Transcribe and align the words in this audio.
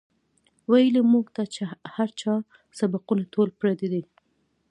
وئیلـي 0.69 1.01
مونږ 1.11 1.25
ته 1.35 1.43
هـر 1.95 2.09
چا 2.19 2.33
سبقــونه 2.79 3.23
ټول 3.33 3.47
پردي 3.59 3.87
دي 3.93 4.03